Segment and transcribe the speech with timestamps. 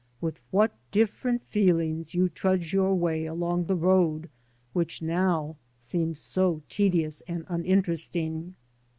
[0.19, 4.31] With what different feelings you trudge your way along the road
[4.73, 8.55] which now seems so tedious and uninteresting